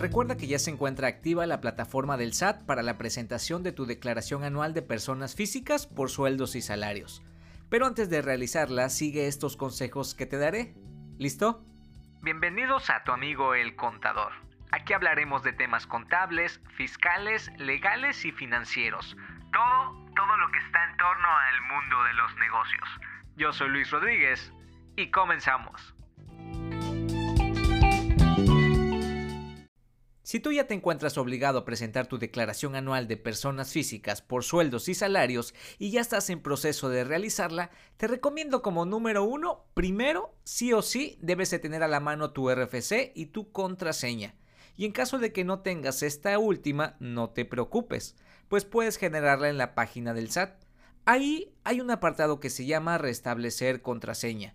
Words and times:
Recuerda 0.00 0.38
que 0.38 0.46
ya 0.46 0.58
se 0.58 0.70
encuentra 0.70 1.08
activa 1.08 1.44
la 1.44 1.60
plataforma 1.60 2.16
del 2.16 2.32
SAT 2.32 2.64
para 2.64 2.82
la 2.82 2.96
presentación 2.96 3.62
de 3.62 3.72
tu 3.72 3.84
declaración 3.84 4.44
anual 4.44 4.72
de 4.72 4.80
personas 4.80 5.36
físicas 5.36 5.86
por 5.86 6.08
sueldos 6.08 6.56
y 6.56 6.62
salarios. 6.62 7.22
Pero 7.68 7.84
antes 7.84 8.08
de 8.08 8.22
realizarla, 8.22 8.88
sigue 8.88 9.26
estos 9.26 9.58
consejos 9.58 10.14
que 10.14 10.24
te 10.24 10.38
daré. 10.38 10.72
¿Listo? 11.18 11.62
Bienvenidos 12.22 12.88
a 12.88 13.04
tu 13.04 13.12
amigo 13.12 13.54
el 13.54 13.76
contador. 13.76 14.32
Aquí 14.70 14.94
hablaremos 14.94 15.42
de 15.42 15.52
temas 15.52 15.86
contables, 15.86 16.62
fiscales, 16.78 17.52
legales 17.58 18.24
y 18.24 18.32
financieros. 18.32 19.18
Todo, 19.52 20.08
todo 20.16 20.36
lo 20.38 20.50
que 20.50 20.60
está 20.60 20.82
en 20.82 20.96
torno 20.96 21.28
al 21.28 21.60
mundo 21.60 22.04
de 22.04 22.14
los 22.14 22.36
negocios. 22.36 22.88
Yo 23.36 23.52
soy 23.52 23.68
Luis 23.68 23.90
Rodríguez 23.90 24.50
y 24.96 25.10
comenzamos. 25.10 25.94
Si 30.30 30.38
tú 30.38 30.52
ya 30.52 30.68
te 30.68 30.74
encuentras 30.74 31.18
obligado 31.18 31.58
a 31.58 31.64
presentar 31.64 32.06
tu 32.06 32.16
declaración 32.16 32.76
anual 32.76 33.08
de 33.08 33.16
personas 33.16 33.72
físicas 33.72 34.22
por 34.22 34.44
sueldos 34.44 34.88
y 34.88 34.94
salarios 34.94 35.56
y 35.76 35.90
ya 35.90 36.00
estás 36.00 36.30
en 36.30 36.40
proceso 36.40 36.88
de 36.88 37.02
realizarla, 37.02 37.72
te 37.96 38.06
recomiendo 38.06 38.62
como 38.62 38.86
número 38.86 39.24
uno, 39.24 39.64
primero, 39.74 40.36
sí 40.44 40.72
o 40.72 40.82
sí, 40.82 41.18
debes 41.20 41.50
de 41.50 41.58
tener 41.58 41.82
a 41.82 41.88
la 41.88 41.98
mano 41.98 42.30
tu 42.30 42.48
RFC 42.48 43.10
y 43.12 43.26
tu 43.26 43.50
contraseña. 43.50 44.36
Y 44.76 44.84
en 44.84 44.92
caso 44.92 45.18
de 45.18 45.32
que 45.32 45.42
no 45.42 45.62
tengas 45.62 46.04
esta 46.04 46.38
última, 46.38 46.94
no 47.00 47.30
te 47.30 47.44
preocupes, 47.44 48.14
pues 48.46 48.64
puedes 48.64 48.98
generarla 48.98 49.48
en 49.48 49.58
la 49.58 49.74
página 49.74 50.14
del 50.14 50.30
SAT. 50.30 50.62
Ahí 51.06 51.56
hay 51.64 51.80
un 51.80 51.90
apartado 51.90 52.38
que 52.38 52.50
se 52.50 52.66
llama 52.66 52.98
restablecer 52.98 53.82
contraseña. 53.82 54.54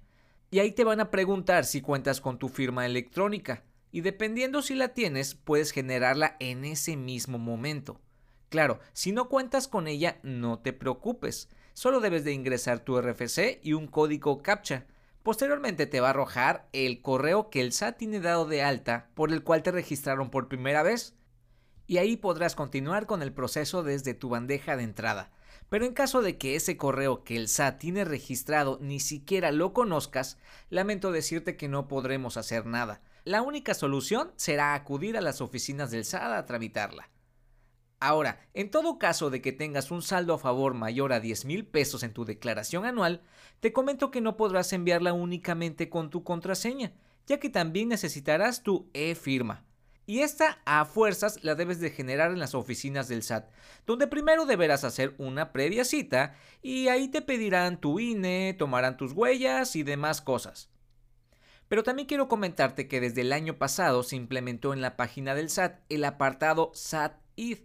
Y 0.51 0.59
ahí 0.59 0.71
te 0.71 0.85
van 0.85 1.01
a 1.01 1.11
preguntar 1.11 1.65
si 1.65 1.81
cuentas 1.81 2.21
con 2.21 2.39
tu 2.39 2.47
firma 2.47 2.85
electrónica 2.85 3.64
y 3.95 4.01
dependiendo 4.01 4.61
si 4.61 4.75
la 4.75 4.89
tienes, 4.89 5.35
puedes 5.35 5.71
generarla 5.71 6.35
en 6.41 6.65
ese 6.65 6.97
mismo 6.97 7.37
momento. 7.37 8.01
Claro, 8.49 8.81
si 8.91 9.13
no 9.13 9.29
cuentas 9.29 9.69
con 9.69 9.87
ella, 9.87 10.19
no 10.21 10.59
te 10.59 10.73
preocupes. 10.73 11.47
Solo 11.71 12.01
debes 12.01 12.25
de 12.25 12.33
ingresar 12.33 12.81
tu 12.81 12.99
RFC 12.99 13.61
y 13.63 13.71
un 13.71 13.87
código 13.87 14.43
CAPTCHA. 14.43 14.85
Posteriormente 15.23 15.87
te 15.87 16.01
va 16.01 16.07
a 16.07 16.09
arrojar 16.09 16.67
el 16.73 17.01
correo 17.01 17.49
que 17.49 17.61
el 17.61 17.71
SAT 17.71 17.99
tiene 17.99 18.19
dado 18.19 18.45
de 18.45 18.63
alta 18.63 19.11
por 19.13 19.31
el 19.31 19.43
cual 19.43 19.63
te 19.63 19.71
registraron 19.71 20.29
por 20.29 20.49
primera 20.49 20.83
vez. 20.83 21.15
Y 21.87 21.95
ahí 21.95 22.17
podrás 22.17 22.53
continuar 22.53 23.05
con 23.05 23.21
el 23.21 23.31
proceso 23.31 23.81
desde 23.81 24.13
tu 24.13 24.27
bandeja 24.27 24.75
de 24.75 24.83
entrada. 24.83 25.31
Pero 25.69 25.85
en 25.85 25.93
caso 25.93 26.21
de 26.21 26.37
que 26.37 26.57
ese 26.57 26.75
correo 26.75 27.23
que 27.23 27.37
el 27.37 27.47
SAT 27.47 27.79
tiene 27.79 28.03
registrado 28.03 28.77
ni 28.81 28.99
siquiera 28.99 29.53
lo 29.53 29.71
conozcas, 29.71 30.37
lamento 30.69 31.13
decirte 31.13 31.55
que 31.55 31.69
no 31.69 31.87
podremos 31.87 32.35
hacer 32.35 32.65
nada 32.65 33.01
la 33.25 33.41
única 33.41 33.73
solución 33.73 34.31
será 34.35 34.75
acudir 34.75 35.17
a 35.17 35.21
las 35.21 35.41
oficinas 35.41 35.89
del 35.89 36.05
SAT 36.05 36.31
a 36.31 36.45
tramitarla. 36.45 37.09
Ahora, 37.99 38.39
en 38.53 38.69
todo 38.69 38.99
caso 38.99 39.31
de 39.31 39.41
que 39.41 39.51
tengas 39.51 39.89
un 39.89 40.03
saldo 40.03 40.35
a 40.35 40.37
favor 40.37 40.75
mayor 40.75 41.11
a 41.11 41.19
10 41.19 41.45
mil 41.45 41.65
pesos 41.65 42.03
en 42.03 42.13
tu 42.13 42.23
declaración 42.23 42.85
anual, 42.85 43.23
te 43.61 43.73
comento 43.73 44.11
que 44.11 44.21
no 44.21 44.37
podrás 44.37 44.71
enviarla 44.73 45.13
únicamente 45.13 45.89
con 45.89 46.11
tu 46.11 46.23
contraseña, 46.23 46.93
ya 47.25 47.39
que 47.39 47.49
también 47.49 47.89
necesitarás 47.89 48.61
tu 48.61 48.91
e-firma. 48.93 49.65
Y 50.05 50.19
esta 50.19 50.59
a 50.65 50.85
fuerzas 50.85 51.43
la 51.43 51.55
debes 51.55 51.79
de 51.79 51.89
generar 51.89 52.29
en 52.29 52.37
las 52.37 52.53
oficinas 52.53 53.07
del 53.07 53.23
SAT, 53.23 53.49
donde 53.87 54.05
primero 54.05 54.45
deberás 54.45 54.83
hacer 54.83 55.15
una 55.17 55.51
previa 55.51 55.83
cita 55.83 56.35
y 56.61 56.89
ahí 56.89 57.07
te 57.07 57.23
pedirán 57.23 57.81
tu 57.81 57.99
INE, 57.99 58.53
tomarán 58.53 58.97
tus 58.97 59.13
huellas 59.13 59.75
y 59.75 59.81
demás 59.81 60.21
cosas. 60.21 60.69
Pero 61.67 61.83
también 61.83 62.07
quiero 62.07 62.27
comentarte 62.27 62.87
que 62.87 63.01
desde 63.01 63.21
el 63.21 63.33
año 63.33 63.57
pasado 63.57 64.03
se 64.03 64.15
implementó 64.15 64.73
en 64.73 64.81
la 64.81 64.95
página 64.95 65.33
del 65.33 65.49
SAT 65.49 65.79
el 65.89 66.03
apartado 66.03 66.71
SAT 66.73 67.17
ID, 67.35 67.59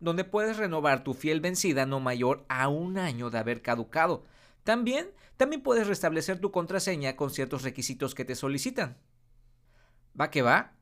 donde 0.00 0.24
puedes 0.24 0.56
renovar 0.56 1.04
tu 1.04 1.14
fiel 1.14 1.40
vencida 1.40 1.86
no 1.86 2.00
mayor 2.00 2.44
a 2.48 2.68
un 2.68 2.98
año 2.98 3.30
de 3.30 3.38
haber 3.38 3.62
caducado. 3.62 4.24
También, 4.64 5.10
también 5.36 5.62
puedes 5.62 5.86
restablecer 5.86 6.40
tu 6.40 6.50
contraseña 6.50 7.14
con 7.14 7.30
ciertos 7.30 7.62
requisitos 7.62 8.14
que 8.14 8.24
te 8.24 8.34
solicitan. 8.34 8.98
¿Va 10.20 10.30
que 10.30 10.42
va? 10.42 10.74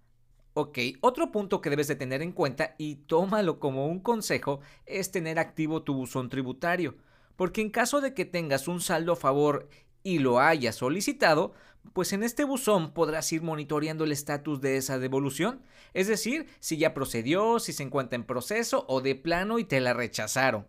Ok, 0.54 0.78
otro 1.00 1.31
punto 1.31 1.60
que 1.60 1.70
debes 1.70 1.88
de 1.88 1.94
tener 1.94 2.22
en 2.22 2.32
cuenta 2.32 2.75
y 2.76 2.97
tómalo 2.97 3.60
como 3.60 3.86
un 3.86 4.00
consejo 4.00 4.60
es 4.84 5.12
tener 5.12 5.38
activo 5.38 5.82
tu 5.82 5.94
buzón 5.94 6.28
tributario, 6.28 6.97
porque 7.36 7.60
en 7.60 7.70
caso 7.70 8.00
de 8.00 8.15
que 8.15 8.25
tengas 8.25 8.66
un 8.66 8.81
saldo 8.81 9.12
a 9.12 9.16
favor 9.16 9.69
y 10.03 10.19
lo 10.19 10.41
hayas 10.41 10.77
solicitado, 10.77 11.53
pues 11.93 12.12
en 12.12 12.22
este 12.22 12.44
buzón 12.44 12.93
podrás 12.93 13.33
ir 13.33 13.43
monitoreando 13.43 14.05
el 14.05 14.12
estatus 14.12 14.61
de 14.61 14.77
esa 14.77 14.99
devolución, 14.99 15.62
es 15.94 16.06
decir, 16.09 16.47
si 16.61 16.77
ya 16.77 16.94
procedió, 16.94 17.59
si 17.59 17.72
se 17.72 17.83
encuentra 17.83 18.16
en 18.16 18.25
proceso 18.25 18.84
o 18.89 19.00
de 19.00 19.15
plano 19.15 19.59
y 19.59 19.65
te 19.65 19.81
la 19.81 19.93
rechazaron. 19.93 20.66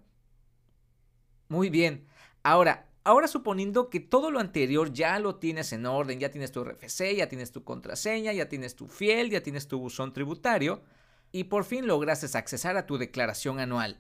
Muy 1.47 1.69
bien, 1.69 2.07
ahora, 2.43 2.89
ahora 3.03 3.27
suponiendo 3.27 3.89
que 3.89 3.99
todo 3.99 4.31
lo 4.31 4.39
anterior 4.39 4.93
ya 4.93 5.19
lo 5.19 5.35
tienes 5.35 5.73
en 5.73 5.85
orden, 5.85 6.19
ya 6.19 6.31
tienes 6.31 6.51
tu 6.51 6.63
RFC, 6.63 7.15
ya 7.15 7.27
tienes 7.27 7.51
tu 7.51 7.63
contraseña, 7.63 8.31
ya 8.33 8.47
tienes 8.47 8.75
tu 8.75 8.87
fiel, 8.87 9.29
ya 9.29 9.41
tienes 9.41 9.67
tu 9.67 9.79
buzón 9.79 10.13
tributario 10.13 10.81
y 11.31 11.45
por 11.45 11.65
fin 11.65 11.87
lograste 11.87 12.37
accesar 12.37 12.77
a 12.77 12.85
tu 12.85 12.97
declaración 12.97 13.59
anual. 13.59 13.99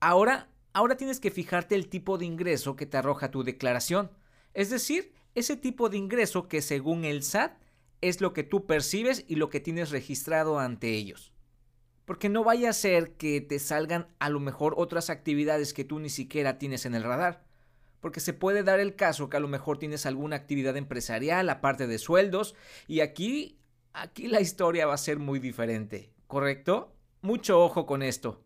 Ahora, 0.00 0.48
ahora 0.72 0.96
tienes 0.96 1.20
que 1.20 1.30
fijarte 1.30 1.74
el 1.74 1.88
tipo 1.88 2.18
de 2.18 2.26
ingreso 2.26 2.76
que 2.76 2.86
te 2.86 2.96
arroja 2.96 3.30
tu 3.30 3.44
declaración, 3.44 4.10
es 4.54 4.70
decir, 4.70 5.12
ese 5.34 5.56
tipo 5.56 5.88
de 5.88 5.98
ingreso 5.98 6.48
que 6.48 6.62
según 6.62 7.04
el 7.04 7.22
SAT 7.22 7.52
es 8.00 8.20
lo 8.20 8.32
que 8.32 8.44
tú 8.44 8.66
percibes 8.66 9.24
y 9.28 9.36
lo 9.36 9.50
que 9.50 9.60
tienes 9.60 9.90
registrado 9.90 10.58
ante 10.58 10.90
ellos. 10.90 11.32
Porque 12.04 12.28
no 12.28 12.44
vaya 12.44 12.70
a 12.70 12.74
ser 12.74 13.12
que 13.12 13.40
te 13.40 13.58
salgan 13.58 14.08
a 14.18 14.28
lo 14.28 14.40
mejor 14.40 14.74
otras 14.76 15.10
actividades 15.10 15.72
que 15.72 15.84
tú 15.84 15.98
ni 15.98 16.10
siquiera 16.10 16.58
tienes 16.58 16.86
en 16.86 16.94
el 16.94 17.02
radar. 17.02 17.44
Porque 18.00 18.20
se 18.20 18.34
puede 18.34 18.62
dar 18.62 18.78
el 18.78 18.94
caso 18.94 19.30
que 19.30 19.38
a 19.38 19.40
lo 19.40 19.48
mejor 19.48 19.78
tienes 19.78 20.04
alguna 20.04 20.36
actividad 20.36 20.76
empresarial 20.76 21.48
aparte 21.48 21.86
de 21.86 21.98
sueldos 21.98 22.54
y 22.86 23.00
aquí 23.00 23.58
aquí 23.94 24.28
la 24.28 24.40
historia 24.40 24.86
va 24.86 24.94
a 24.94 24.98
ser 24.98 25.18
muy 25.18 25.38
diferente, 25.38 26.12
¿correcto? 26.26 26.92
Mucho 27.22 27.64
ojo 27.64 27.86
con 27.86 28.02
esto. 28.02 28.42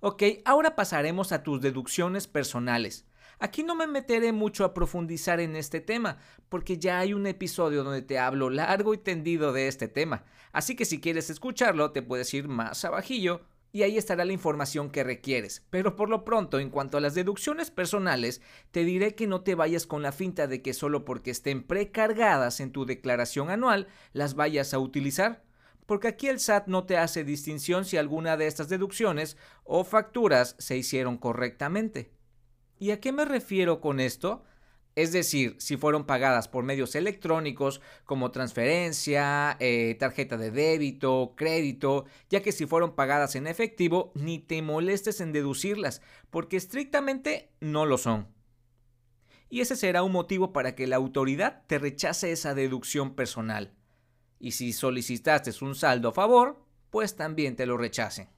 Ok, 0.00 0.22
ahora 0.46 0.76
pasaremos 0.76 1.32
a 1.32 1.42
tus 1.42 1.60
deducciones 1.60 2.26
personales. 2.26 3.04
Aquí 3.42 3.62
no 3.62 3.74
me 3.74 3.86
meteré 3.86 4.32
mucho 4.32 4.66
a 4.66 4.74
profundizar 4.74 5.40
en 5.40 5.56
este 5.56 5.80
tema, 5.80 6.18
porque 6.50 6.76
ya 6.76 6.98
hay 6.98 7.14
un 7.14 7.26
episodio 7.26 7.82
donde 7.82 8.02
te 8.02 8.18
hablo 8.18 8.50
largo 8.50 8.92
y 8.92 8.98
tendido 8.98 9.54
de 9.54 9.66
este 9.66 9.88
tema, 9.88 10.24
así 10.52 10.76
que 10.76 10.84
si 10.84 11.00
quieres 11.00 11.30
escucharlo 11.30 11.90
te 11.90 12.02
puedes 12.02 12.34
ir 12.34 12.48
más 12.48 12.84
abajillo 12.84 13.40
y 13.72 13.82
ahí 13.82 13.96
estará 13.96 14.26
la 14.26 14.34
información 14.34 14.90
que 14.90 15.04
requieres. 15.04 15.64
Pero 15.70 15.96
por 15.96 16.10
lo 16.10 16.22
pronto, 16.22 16.58
en 16.58 16.68
cuanto 16.68 16.98
a 16.98 17.00
las 17.00 17.14
deducciones 17.14 17.70
personales, 17.70 18.42
te 18.72 18.84
diré 18.84 19.14
que 19.14 19.26
no 19.26 19.40
te 19.40 19.54
vayas 19.54 19.86
con 19.86 20.02
la 20.02 20.12
finta 20.12 20.46
de 20.46 20.60
que 20.60 20.74
solo 20.74 21.06
porque 21.06 21.30
estén 21.30 21.62
precargadas 21.62 22.60
en 22.60 22.72
tu 22.72 22.84
declaración 22.84 23.48
anual 23.48 23.88
las 24.12 24.34
vayas 24.34 24.74
a 24.74 24.78
utilizar 24.78 25.42
porque 25.86 26.06
aquí 26.06 26.28
el 26.28 26.38
SAT 26.38 26.68
no 26.68 26.84
te 26.84 26.96
hace 26.98 27.24
distinción 27.24 27.84
si 27.84 27.96
alguna 27.96 28.36
de 28.36 28.46
estas 28.46 28.68
deducciones 28.68 29.36
o 29.64 29.82
facturas 29.82 30.54
se 30.60 30.76
hicieron 30.76 31.18
correctamente. 31.18 32.12
¿Y 32.80 32.92
a 32.92 33.00
qué 33.00 33.12
me 33.12 33.26
refiero 33.26 33.78
con 33.78 34.00
esto? 34.00 34.42
Es 34.96 35.12
decir, 35.12 35.54
si 35.58 35.76
fueron 35.76 36.06
pagadas 36.06 36.48
por 36.48 36.64
medios 36.64 36.94
electrónicos 36.94 37.82
como 38.06 38.30
transferencia, 38.32 39.58
eh, 39.60 39.96
tarjeta 40.00 40.38
de 40.38 40.50
débito, 40.50 41.34
crédito, 41.36 42.06
ya 42.30 42.40
que 42.40 42.52
si 42.52 42.66
fueron 42.66 42.96
pagadas 42.96 43.36
en 43.36 43.46
efectivo, 43.46 44.12
ni 44.14 44.38
te 44.38 44.62
molestes 44.62 45.20
en 45.20 45.32
deducirlas, 45.32 46.00
porque 46.30 46.56
estrictamente 46.56 47.52
no 47.60 47.84
lo 47.84 47.98
son. 47.98 48.28
Y 49.50 49.60
ese 49.60 49.76
será 49.76 50.02
un 50.02 50.12
motivo 50.12 50.54
para 50.54 50.74
que 50.74 50.86
la 50.86 50.96
autoridad 50.96 51.64
te 51.66 51.78
rechace 51.78 52.32
esa 52.32 52.54
deducción 52.54 53.14
personal. 53.14 53.74
Y 54.38 54.52
si 54.52 54.72
solicitaste 54.72 55.52
un 55.62 55.74
saldo 55.74 56.08
a 56.08 56.12
favor, 56.12 56.64
pues 56.88 57.14
también 57.14 57.56
te 57.56 57.66
lo 57.66 57.76
rechacen. 57.76 58.30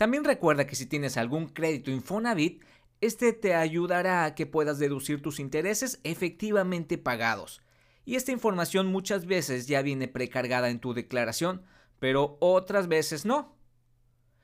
También 0.00 0.24
recuerda 0.24 0.66
que 0.66 0.76
si 0.76 0.86
tienes 0.86 1.18
algún 1.18 1.48
crédito 1.48 1.90
Infonavit, 1.90 2.64
este 3.02 3.34
te 3.34 3.54
ayudará 3.54 4.24
a 4.24 4.34
que 4.34 4.46
puedas 4.46 4.78
deducir 4.78 5.20
tus 5.20 5.38
intereses 5.38 6.00
efectivamente 6.04 6.96
pagados. 6.96 7.60
Y 8.06 8.14
esta 8.16 8.32
información 8.32 8.86
muchas 8.86 9.26
veces 9.26 9.66
ya 9.66 9.82
viene 9.82 10.08
precargada 10.08 10.70
en 10.70 10.80
tu 10.80 10.94
declaración, 10.94 11.64
pero 11.98 12.38
otras 12.40 12.88
veces 12.88 13.26
no. 13.26 13.58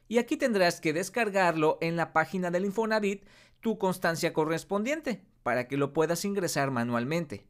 Y 0.09 0.19
aquí 0.19 0.37
tendrás 0.37 0.79
que 0.83 0.93
descargarlo 0.93 1.79
en 1.81 1.97
la 1.97 2.13
página 2.13 2.51
del 2.51 2.67
Infonavit 2.67 3.25
tu 3.61 3.79
constancia 3.79 4.35
correspondiente 4.35 5.25
para 5.43 5.69
que 5.69 5.79
lo 5.79 5.95
puedas 5.95 6.27
ingresar 6.27 6.71
manualmente. 6.71 7.47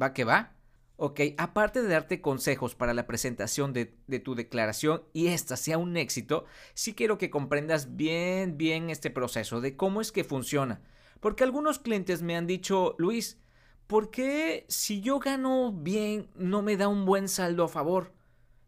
¿Va 0.00 0.12
que 0.12 0.22
va? 0.22 0.59
Ok, 1.02 1.20
aparte 1.38 1.80
de 1.80 1.88
darte 1.88 2.20
consejos 2.20 2.74
para 2.74 2.92
la 2.92 3.06
presentación 3.06 3.72
de, 3.72 3.86
tu 4.22 4.34
declaración 4.34 5.02
y 5.14 5.28
esta 5.28 5.56
sea 5.56 5.78
un 5.78 5.96
éxito, 5.96 6.44
sí 6.74 6.92
quiero 6.92 7.16
que 7.16 7.30
comprendas 7.30 7.96
bien, 7.96 8.58
bien 8.58 8.90
este 8.90 9.08
proceso 9.08 9.62
de 9.62 9.76
cómo 9.76 10.02
es 10.02 10.12
que 10.12 10.24
funciona. 10.24 10.82
Porque 11.20 11.42
algunos 11.42 11.78
clientes 11.78 12.20
me 12.20 12.36
han 12.36 12.46
dicho, 12.46 12.96
Luis, 12.98 13.38
¿por 13.86 14.10
qué 14.10 14.66
si 14.68 15.00
yo 15.00 15.20
gano 15.20 15.72
bien 15.72 16.28
no 16.34 16.60
me 16.60 16.76
da 16.76 16.88
un 16.88 17.06
buen 17.06 17.28
saldo 17.28 17.64
a 17.64 17.68
favor? 17.68 18.12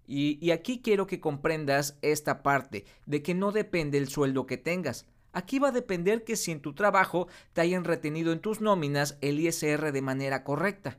Y, 0.06 0.38
y, 0.40 0.52
aquí 0.52 0.80
quiero 0.80 1.06
que 1.06 1.20
comprendas 1.20 1.98
esta 2.00 2.42
parte 2.42 2.86
de 3.04 3.22
que 3.22 3.34
no 3.34 3.52
depende 3.52 3.98
el 3.98 4.08
sueldo 4.08 4.46
que 4.46 4.56
tengas. 4.56 5.06
Aquí 5.34 5.58
va 5.58 5.68
a 5.68 5.72
depender 5.72 6.24
que 6.24 6.36
si 6.36 6.50
en 6.50 6.62
tu 6.62 6.72
trabajo 6.72 7.28
te 7.52 7.60
hayan 7.60 7.84
retenido 7.84 8.32
en 8.32 8.40
tus 8.40 8.62
nóminas 8.62 9.18
el 9.20 9.38
ISR 9.38 9.92
de 9.92 10.00
manera 10.00 10.44
correcta. 10.44 10.98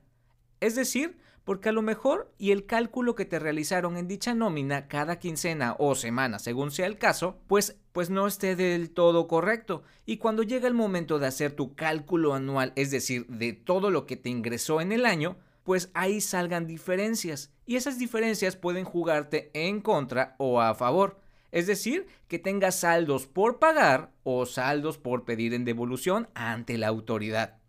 Es 0.64 0.76
decir, 0.76 1.18
porque 1.44 1.68
a 1.68 1.74
lo 1.74 1.82
mejor 1.82 2.32
y 2.38 2.52
el 2.52 2.66
cálculo 2.66 3.16
que 3.16 3.26
te 3.26 3.38
realizaron 3.38 3.98
en 3.98 4.08
dicha 4.08 4.34
nómina 4.34 4.88
cada 4.88 5.20
quincena 5.20 5.76
o 5.78 5.94
semana, 5.94 6.40
según 6.40 6.72
sea 6.72 6.86
el 6.86 6.98
caso, 6.98 7.38
pues 7.48 7.76
pues 7.92 8.10
no 8.10 8.28
esté 8.28 8.56
del 8.56 8.92
todo 8.92 9.28
correcto. 9.28 9.84
Y 10.06 10.18
cuando 10.18 10.42
llega 10.42 10.70
el 10.70 10.74
momento 10.74 11.20
de 11.20 11.28
hacer 11.28 11.52
tu 11.52 11.76
cálculo 11.76 12.34
anual, 12.34 12.72
es 12.78 12.92
decir, 12.92 13.28
de 13.28 13.52
todo 13.52 13.92
lo 13.92 14.06
que 14.06 14.16
te 14.16 14.30
ingresó 14.30 14.80
en 14.80 14.94
el 14.94 15.06
año, 15.06 15.36
pues 15.66 15.92
ahí 15.94 16.22
salgan 16.22 16.66
diferencias. 16.66 17.52
Y 17.66 17.76
esas 17.76 18.00
diferencias 18.00 18.56
pueden 18.56 18.86
jugarte 18.86 19.52
en 19.54 19.82
contra 19.82 20.36
o 20.38 20.62
a 20.62 20.76
favor. 20.76 21.20
Es 21.52 21.68
decir, 21.68 22.08
que 22.30 22.40
tengas 22.40 22.80
saldos 22.80 23.28
por 23.28 23.60
pagar 23.60 24.14
o 24.24 24.46
saldos 24.46 24.98
por 24.98 25.26
pedir 25.26 25.54
en 25.54 25.66
devolución 25.66 26.30
ante 26.36 26.78
la 26.78 26.88
autoridad. 26.88 27.63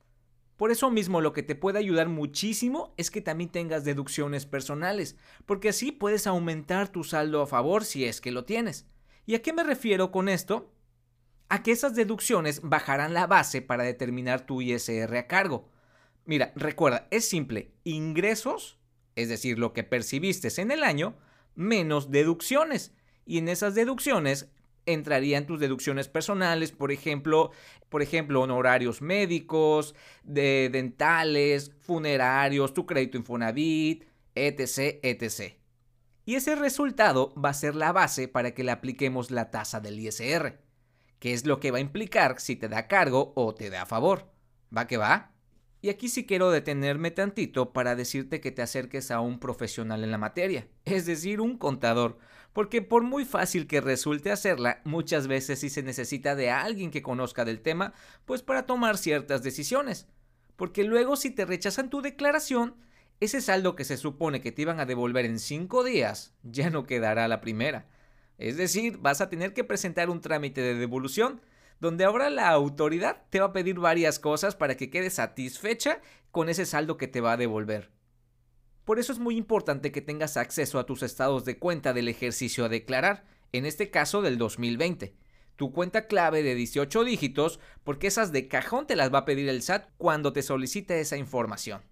Por 0.56 0.70
eso 0.70 0.90
mismo 0.90 1.20
lo 1.20 1.32
que 1.32 1.42
te 1.42 1.56
puede 1.56 1.78
ayudar 1.78 2.08
muchísimo 2.08 2.94
es 2.96 3.10
que 3.10 3.20
también 3.20 3.50
tengas 3.50 3.84
deducciones 3.84 4.46
personales, 4.46 5.16
porque 5.46 5.70
así 5.70 5.90
puedes 5.90 6.26
aumentar 6.26 6.88
tu 6.88 7.02
saldo 7.02 7.42
a 7.42 7.46
favor 7.46 7.84
si 7.84 8.04
es 8.04 8.20
que 8.20 8.30
lo 8.30 8.44
tienes. 8.44 8.86
¿Y 9.26 9.34
a 9.34 9.42
qué 9.42 9.52
me 9.52 9.64
refiero 9.64 10.12
con 10.12 10.28
esto? 10.28 10.72
A 11.48 11.62
que 11.62 11.72
esas 11.72 11.96
deducciones 11.96 12.60
bajarán 12.62 13.14
la 13.14 13.26
base 13.26 13.62
para 13.62 13.84
determinar 13.84 14.46
tu 14.46 14.62
ISR 14.62 15.16
a 15.16 15.26
cargo. 15.26 15.68
Mira, 16.24 16.52
recuerda, 16.54 17.08
es 17.10 17.28
simple, 17.28 17.72
ingresos, 17.82 18.78
es 19.16 19.28
decir, 19.28 19.58
lo 19.58 19.72
que 19.72 19.84
percibiste 19.84 20.48
en 20.60 20.70
el 20.70 20.84
año, 20.84 21.16
menos 21.54 22.10
deducciones. 22.10 22.92
Y 23.26 23.38
en 23.38 23.48
esas 23.48 23.74
deducciones 23.74 24.50
entrarían 24.86 25.46
tus 25.46 25.60
deducciones 25.60 26.08
personales, 26.08 26.72
por 26.72 26.92
ejemplo, 26.92 27.50
por 27.88 28.02
ejemplo, 28.02 28.40
honorarios 28.40 29.02
médicos, 29.02 29.94
de 30.22 30.68
dentales, 30.72 31.72
funerarios, 31.80 32.74
tu 32.74 32.86
crédito 32.86 33.18
Infonavit, 33.18 34.04
etc, 34.34 34.98
etc. 35.02 35.54
Y 36.26 36.36
ese 36.36 36.56
resultado 36.56 37.34
va 37.34 37.50
a 37.50 37.54
ser 37.54 37.74
la 37.74 37.92
base 37.92 38.28
para 38.28 38.52
que 38.52 38.64
le 38.64 38.72
apliquemos 38.72 39.30
la 39.30 39.50
tasa 39.50 39.80
del 39.80 39.98
ISR, 39.98 40.58
que 41.18 41.32
es 41.32 41.46
lo 41.46 41.60
que 41.60 41.70
va 41.70 41.78
a 41.78 41.82
implicar 41.82 42.40
si 42.40 42.56
te 42.56 42.68
da 42.68 42.88
cargo 42.88 43.32
o 43.36 43.54
te 43.54 43.70
da 43.70 43.86
favor. 43.86 44.32
¿Va 44.76 44.86
que 44.86 44.96
va? 44.96 45.34
Y 45.84 45.90
aquí 45.90 46.08
sí 46.08 46.24
quiero 46.24 46.50
detenerme 46.50 47.10
tantito 47.10 47.74
para 47.74 47.94
decirte 47.94 48.40
que 48.40 48.50
te 48.50 48.62
acerques 48.62 49.10
a 49.10 49.20
un 49.20 49.38
profesional 49.38 50.02
en 50.02 50.10
la 50.10 50.16
materia, 50.16 50.66
es 50.86 51.04
decir, 51.04 51.42
un 51.42 51.58
contador, 51.58 52.18
porque 52.54 52.82
por 52.82 53.02
muy 53.02 53.24
fácil 53.24 53.66
que 53.66 53.82
resulte 53.82 54.30
hacerla, 54.30 54.80
muchas 54.84 55.26
veces 55.26 55.58
sí 55.58 55.68
se 55.68 55.82
necesita 55.82 56.36
de 56.36 56.50
alguien 56.50 56.92
que 56.92 57.02
conozca 57.02 57.44
del 57.44 57.60
tema, 57.60 57.92
pues 58.24 58.42
para 58.42 58.64
tomar 58.64 58.96
ciertas 58.96 59.42
decisiones. 59.42 60.06
Porque 60.56 60.84
luego 60.84 61.16
si 61.16 61.30
te 61.30 61.44
rechazan 61.44 61.90
tu 61.90 62.00
declaración, 62.00 62.76
ese 63.18 63.40
saldo 63.40 63.74
que 63.74 63.84
se 63.84 63.96
supone 63.96 64.40
que 64.40 64.52
te 64.52 64.62
iban 64.62 64.78
a 64.78 64.86
devolver 64.86 65.24
en 65.24 65.40
cinco 65.40 65.82
días 65.82 66.32
ya 66.44 66.70
no 66.70 66.86
quedará 66.86 67.26
la 67.26 67.40
primera. 67.40 67.88
Es 68.38 68.56
decir, 68.56 68.98
vas 68.98 69.20
a 69.20 69.28
tener 69.28 69.52
que 69.52 69.64
presentar 69.64 70.08
un 70.08 70.20
trámite 70.20 70.60
de 70.60 70.74
devolución 70.74 71.40
donde 71.80 72.04
ahora 72.04 72.30
la 72.30 72.50
autoridad 72.50 73.24
te 73.30 73.40
va 73.40 73.46
a 73.46 73.52
pedir 73.52 73.80
varias 73.80 74.20
cosas 74.20 74.54
para 74.54 74.76
que 74.76 74.90
quedes 74.90 75.14
satisfecha 75.14 76.00
con 76.30 76.48
ese 76.48 76.66
saldo 76.66 76.98
que 76.98 77.08
te 77.08 77.20
va 77.20 77.32
a 77.32 77.36
devolver. 77.36 77.93
Por 78.84 78.98
eso 78.98 79.12
es 79.12 79.18
muy 79.18 79.36
importante 79.36 79.92
que 79.92 80.02
tengas 80.02 80.36
acceso 80.36 80.78
a 80.78 80.86
tus 80.86 81.02
estados 81.02 81.44
de 81.44 81.58
cuenta 81.58 81.92
del 81.92 82.08
ejercicio 82.08 82.64
a 82.64 82.68
declarar, 82.68 83.24
en 83.52 83.64
este 83.64 83.90
caso 83.90 84.20
del 84.20 84.36
2020. 84.36 85.14
Tu 85.56 85.72
cuenta 85.72 86.06
clave 86.06 86.42
de 86.42 86.54
18 86.54 87.04
dígitos, 87.04 87.60
porque 87.82 88.08
esas 88.08 88.32
de 88.32 88.48
cajón 88.48 88.86
te 88.86 88.96
las 88.96 89.12
va 89.12 89.18
a 89.18 89.24
pedir 89.24 89.48
el 89.48 89.62
SAT 89.62 89.88
cuando 89.96 90.32
te 90.32 90.42
solicite 90.42 91.00
esa 91.00 91.16
información. 91.16 91.82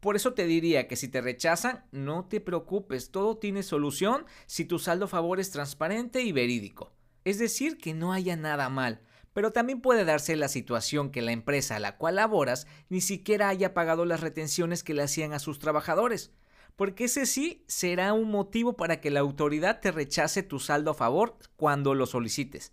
Por 0.00 0.16
eso 0.16 0.32
te 0.32 0.46
diría 0.46 0.88
que 0.88 0.96
si 0.96 1.08
te 1.08 1.20
rechazan, 1.20 1.84
no 1.92 2.24
te 2.24 2.40
preocupes, 2.40 3.10
todo 3.10 3.36
tiene 3.36 3.62
solución 3.62 4.24
si 4.46 4.64
tu 4.64 4.78
saldo 4.78 5.06
favor 5.06 5.38
es 5.40 5.50
transparente 5.50 6.22
y 6.22 6.32
verídico. 6.32 6.92
Es 7.24 7.38
decir, 7.38 7.76
que 7.76 7.92
no 7.92 8.14
haya 8.14 8.34
nada 8.34 8.70
mal, 8.70 9.02
pero 9.32 9.52
también 9.52 9.80
puede 9.80 10.04
darse 10.04 10.36
la 10.36 10.48
situación 10.48 11.10
que 11.10 11.22
la 11.22 11.32
empresa 11.32 11.76
a 11.76 11.80
la 11.80 11.96
cual 11.96 12.16
laboras 12.16 12.66
ni 12.88 13.00
siquiera 13.00 13.48
haya 13.48 13.74
pagado 13.74 14.04
las 14.04 14.20
retenciones 14.20 14.82
que 14.82 14.94
le 14.94 15.02
hacían 15.02 15.32
a 15.32 15.38
sus 15.38 15.58
trabajadores, 15.58 16.32
porque 16.76 17.04
ese 17.04 17.26
sí 17.26 17.64
será 17.68 18.12
un 18.12 18.30
motivo 18.30 18.76
para 18.76 19.00
que 19.00 19.10
la 19.10 19.20
autoridad 19.20 19.80
te 19.80 19.92
rechace 19.92 20.42
tu 20.42 20.58
saldo 20.58 20.92
a 20.92 20.94
favor 20.94 21.36
cuando 21.56 21.94
lo 21.94 22.06
solicites. 22.06 22.72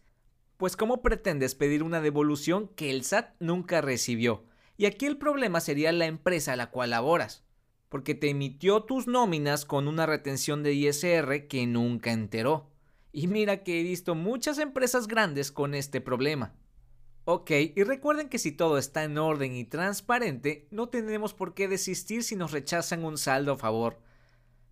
Pues 0.57 0.75
¿cómo 0.75 1.01
pretendes 1.01 1.56
pedir 1.56 1.83
una 1.83 2.01
devolución 2.01 2.69
que 2.69 2.89
el 2.89 3.03
SAT 3.03 3.36
nunca 3.39 3.81
recibió? 3.81 4.45
Y 4.77 4.86
aquí 4.86 5.06
el 5.06 5.18
problema 5.18 5.60
sería 5.60 5.92
la 5.92 6.06
empresa 6.06 6.53
a 6.53 6.56
la 6.56 6.71
cual 6.71 6.92
laboras, 6.92 7.44
porque 7.89 8.15
te 8.15 8.30
emitió 8.30 8.83
tus 8.83 9.07
nóminas 9.07 9.65
con 9.65 9.88
una 9.88 10.06
retención 10.06 10.63
de 10.63 10.74
ISR 10.74 11.48
que 11.48 11.68
nunca 11.68 12.12
enteró. 12.12 12.69
Y 13.17 13.25
mira 13.25 13.63
que 13.63 13.79
he 13.79 13.83
visto 13.83 14.13
muchas 14.13 14.59
empresas 14.59 15.07
grandes 15.07 15.51
con 15.51 15.73
este 15.73 16.01
problema. 16.01 16.53
Ok, 17.25 17.49
y 17.75 17.81
recuerden 17.81 18.29
que 18.29 18.37
si 18.37 18.51
todo 18.51 18.77
está 18.77 19.03
en 19.05 19.17
orden 19.17 19.55
y 19.55 19.63
transparente, 19.63 20.67
no 20.69 20.89
tenemos 20.89 21.33
por 21.33 21.55
qué 21.55 21.67
desistir 21.67 22.21
si 22.21 22.35
nos 22.35 22.51
rechazan 22.51 23.03
un 23.03 23.17
saldo 23.17 23.53
a 23.53 23.57
favor. 23.57 23.97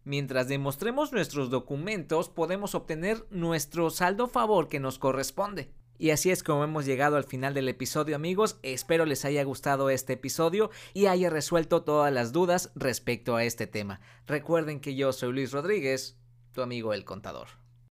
Mientras 0.04 0.48
demostremos 0.48 1.12
nuestros 1.12 1.50
documentos, 1.50 2.30
podemos 2.30 2.76
obtener 2.76 3.26
nuestro 3.32 3.90
saldo 3.90 4.26
a 4.26 4.30
favor 4.30 4.68
que 4.68 4.80
nos 4.80 5.00
corresponde. 5.00 5.72
Y 5.98 6.12
así 6.12 6.30
es 6.30 6.44
como 6.44 6.64
hemos 6.64 6.86
llegado 6.86 7.18
al 7.18 7.24
final 7.24 7.56
del 7.56 7.68
episodio 7.68 8.16
amigos, 8.16 8.60
espero 8.62 9.08
les 9.08 9.26
haya 9.26 9.44
gustado 9.44 9.90
este 9.90 10.14
episodio 10.14 10.70
y 10.94 11.08
haya 11.08 11.32
resuelto 11.32 11.82
todas 11.82 12.14
las 12.14 12.32
dudas 12.32 12.72
respecto 12.76 13.38
a 13.38 13.44
este 13.44 13.66
tema. 13.66 14.02
Recuerden 14.28 14.82
que 14.82 14.94
yo 14.94 15.14
soy 15.14 15.34
Luis 15.34 15.52
Rodríguez, 15.52 16.20
tu 16.52 16.62
amigo 16.62 16.94
el 16.94 17.06
contador. 17.06 17.65